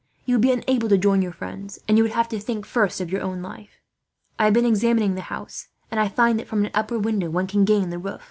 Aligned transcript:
You 0.25 0.33
would 0.33 0.41
be 0.41 0.51
unable 0.51 0.89
to 0.89 0.97
join 0.97 1.21
your 1.21 1.31
friends, 1.31 1.77
and 1.87 1.95
you 1.95 2.03
would 2.03 2.13
have 2.13 2.27
to 2.29 2.39
think 2.39 2.65
first 2.65 2.99
of 3.01 3.11
your 3.11 3.21
own 3.21 3.43
life. 3.43 3.79
"I 4.39 4.45
have 4.45 4.53
been 4.55 4.65
examining 4.65 5.13
the 5.13 5.21
house, 5.29 5.67
and 5.91 5.99
I 5.99 6.07
find 6.07 6.39
that 6.39 6.47
from 6.47 6.65
an 6.65 6.71
upper 6.73 6.97
window 6.97 7.29
one 7.29 7.45
can 7.45 7.65
gain 7.65 7.91
the 7.91 7.99
roof. 7.99 8.19